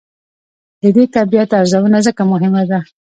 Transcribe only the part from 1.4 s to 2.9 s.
ارزونه ځکه مهمه ده.